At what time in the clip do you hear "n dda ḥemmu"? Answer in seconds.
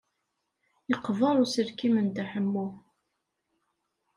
1.99-2.67